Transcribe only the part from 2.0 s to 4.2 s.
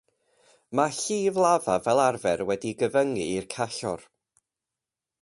arfer wedi'i gyfyngu i'r callor.